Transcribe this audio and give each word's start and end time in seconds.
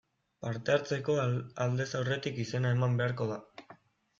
Parte 0.45 0.73
hartzeko, 0.75 1.17
aldez 1.65 1.87
aurretik 2.01 2.41
izena 2.45 2.73
eman 2.79 2.99
beharko 3.03 3.29
da. 3.35 3.39